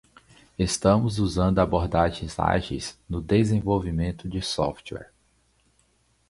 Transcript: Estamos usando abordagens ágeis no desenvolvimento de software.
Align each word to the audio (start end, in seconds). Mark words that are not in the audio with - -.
Estamos 0.57 1.19
usando 1.19 1.59
abordagens 1.59 2.39
ágeis 2.39 2.97
no 3.07 3.21
desenvolvimento 3.21 4.27
de 4.27 4.41
software. 4.41 5.11